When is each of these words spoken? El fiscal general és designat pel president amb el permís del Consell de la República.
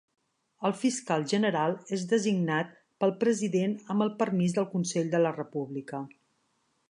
El 0.69 0.73
fiscal 0.83 1.25
general 1.33 1.75
és 1.97 2.05
designat 2.13 2.73
pel 3.05 3.13
president 3.25 3.77
amb 3.95 4.07
el 4.07 4.13
permís 4.23 4.57
del 4.57 4.69
Consell 4.75 5.13
de 5.17 5.23
la 5.27 5.35
República. 5.41 6.01